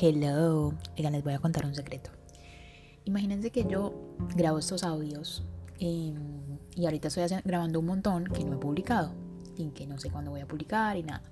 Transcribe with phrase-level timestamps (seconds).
[0.00, 0.74] hello.
[0.96, 2.10] Oigan, les voy a contar un secreto.
[3.04, 5.44] Imagínense que yo grabo estos audios
[5.80, 6.14] em,
[6.76, 9.12] y ahorita estoy grabando un montón que no he publicado
[9.56, 11.22] y que no sé cuándo voy a publicar y nada.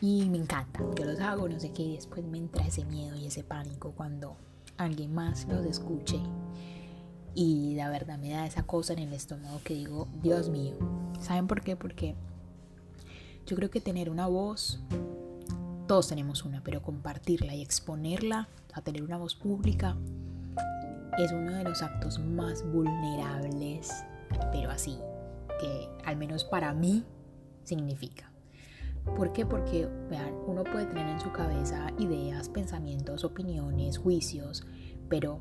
[0.00, 3.16] Y me encanta, yo los hago, no sé qué, y después me entra ese miedo
[3.16, 4.36] y ese pánico cuando
[4.76, 6.20] alguien más los escuche.
[7.34, 10.74] Y la verdad me da esa cosa en el estómago que digo, Dios mío.
[11.20, 11.76] ¿Saben por qué?
[11.76, 12.16] Porque
[13.46, 14.80] yo creo que tener una voz
[15.88, 19.96] todos tenemos una, pero compartirla y exponerla a tener una voz pública
[21.16, 23.90] es uno de los actos más vulnerables,
[24.52, 24.98] pero así,
[25.58, 27.04] que al menos para mí
[27.64, 28.30] significa.
[29.16, 29.46] ¿Por qué?
[29.46, 34.66] Porque, vean, uno puede tener en su cabeza ideas, pensamientos, opiniones, juicios,
[35.08, 35.40] pero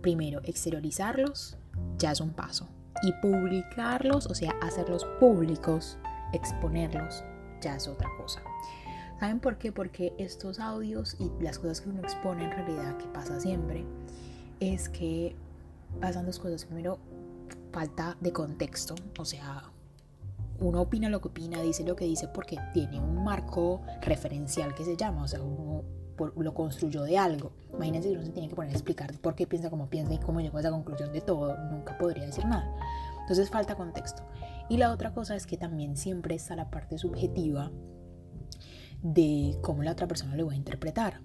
[0.00, 1.58] primero exteriorizarlos
[1.98, 2.70] ya es un paso.
[3.02, 5.98] Y publicarlos, o sea, hacerlos públicos,
[6.32, 7.22] exponerlos,
[7.60, 8.42] ya es otra cosa.
[9.20, 9.70] ¿Saben por qué?
[9.70, 13.84] Porque estos audios y las cosas que uno expone en realidad, que pasa siempre,
[14.60, 15.36] es que
[16.00, 16.64] pasan dos cosas.
[16.64, 16.98] Primero,
[17.70, 19.64] falta de contexto, o sea,
[20.58, 24.86] uno opina lo que opina, dice lo que dice porque tiene un marco referencial que
[24.86, 25.84] se llama, o sea, uno
[26.36, 27.52] lo construyó de algo.
[27.74, 30.18] Imagínense que uno se tiene que poner a explicar por qué piensa como piensa y
[30.18, 32.74] cómo llegó a esa conclusión de todo, nunca podría decir nada.
[33.20, 34.22] Entonces falta contexto.
[34.70, 37.70] Y la otra cosa es que también siempre está la parte subjetiva
[39.02, 41.20] de cómo la otra persona lo va a interpretar.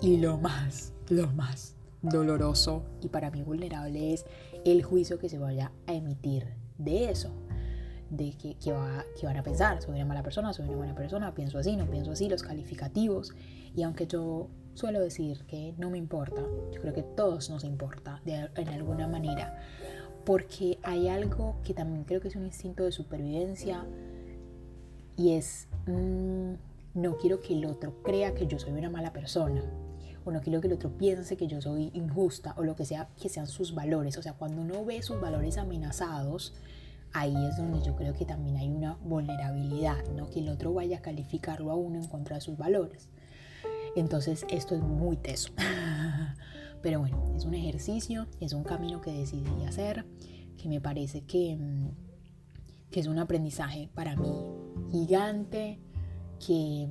[0.00, 4.24] Y lo más, lo más doloroso y para mí vulnerable es
[4.64, 6.46] el juicio que se vaya a emitir
[6.78, 7.30] de eso.
[8.10, 10.94] De que, que, va, que van a pensar, soy una mala persona, soy una buena
[10.94, 13.34] persona, pienso así, no pienso así, los calificativos.
[13.76, 16.40] Y aunque yo suelo decir que no me importa,
[16.72, 19.60] yo creo que todos nos importa de, en alguna manera.
[20.24, 23.84] Porque hay algo que también creo que es un instinto de supervivencia
[25.16, 25.68] y es...
[25.86, 26.54] Mm,
[26.98, 29.62] no quiero que el otro crea que yo soy una mala persona
[30.24, 33.08] o no quiero que el otro piense que yo soy injusta o lo que sea
[33.20, 34.18] que sean sus valores.
[34.18, 36.54] O sea, cuando uno ve sus valores amenazados,
[37.12, 40.28] ahí es donde yo creo que también hay una vulnerabilidad, ¿no?
[40.28, 43.08] Que el otro vaya a calificarlo a uno en contra de sus valores.
[43.96, 45.50] Entonces, esto es muy teso.
[46.82, 50.04] Pero bueno, es un ejercicio, es un camino que decidí hacer,
[50.56, 54.30] que me parece que, mm, que es un aprendizaje para mí
[54.90, 55.80] gigante,
[56.44, 56.88] que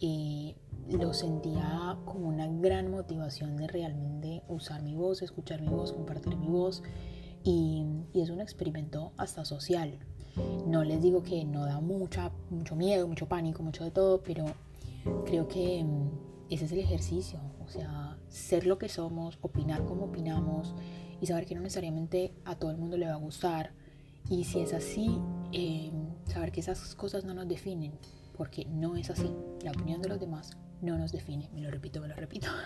[0.00, 0.54] eh,
[0.90, 6.36] lo sentía como una gran motivación de realmente usar mi voz, escuchar mi voz, compartir
[6.36, 6.82] mi voz.
[7.42, 7.84] Y,
[8.14, 9.98] es un experimento hasta social.
[10.66, 14.44] No les digo que no da mucha, mucho miedo, mucho pánico, mucho de todo, pero
[15.24, 16.10] creo que mm,
[16.50, 17.40] ese es el ejercicio.
[17.64, 20.74] O sea, ser lo que somos, opinar como opinamos
[21.20, 23.72] y saber que no necesariamente a todo el mundo le va a gustar.
[24.28, 25.18] Y si es así,
[25.52, 25.90] eh,
[26.24, 27.92] saber que esas cosas no nos definen,
[28.36, 29.34] porque no es así.
[29.62, 31.48] La opinión de los demás no nos define.
[31.52, 32.48] Me lo repito, me lo repito.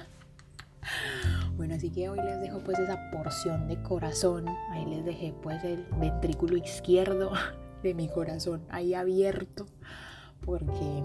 [1.56, 4.48] Bueno, así que hoy les dejo pues esa porción de corazón.
[4.70, 7.32] Ahí les dejé pues el ventrículo izquierdo
[7.82, 9.66] de mi corazón ahí abierto.
[10.44, 11.02] Porque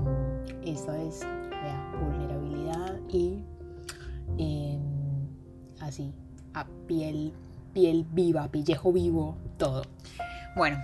[0.63, 3.43] esto es vea, vulnerabilidad y
[4.37, 4.81] em,
[5.81, 6.13] así,
[6.53, 7.33] a piel,
[7.73, 9.83] piel viva, pillejo vivo, todo.
[10.55, 10.77] Bueno,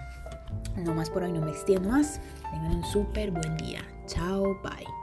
[0.77, 2.19] no más por hoy, no me extiendo más.
[2.51, 3.81] Tengan un súper buen día.
[4.05, 5.00] Chao, bye.